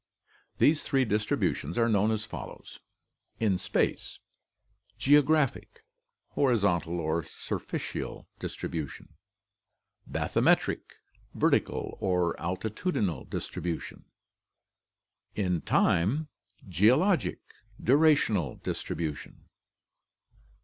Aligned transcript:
These 0.57 0.81
three 0.81 1.05
distributions 1.05 1.77
are 1.77 1.87
known 1.87 2.09
as 2.09 2.25
follows: 2.25 2.79
In 3.39 3.59
space: 3.59 4.17
Geographic. 4.97 5.83
Horizontal 6.29 6.99
or 6.99 7.21
surficial 7.21 8.25
distribution. 8.39 9.09
Bathymetric. 10.09 10.81
Vertical 11.35 11.99
or 12.01 12.35
altitudinal 12.37 13.29
distribution. 13.29 14.05
In 15.35 15.61
time: 15.61 16.29
Geologic. 16.67 17.41
Durational 17.79 18.63
distribution. 18.63 19.45